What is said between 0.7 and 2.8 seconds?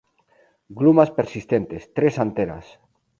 Glumas persistentes; tres anteras.